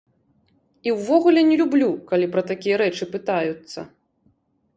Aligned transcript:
І 0.89 0.93
ўвогуле 0.99 1.43
не 1.49 1.55
люблю, 1.61 1.89
калі 2.09 2.31
пра 2.33 2.41
такія 2.53 2.75
рэчы 2.85 3.03
пытаюцца. 3.13 3.79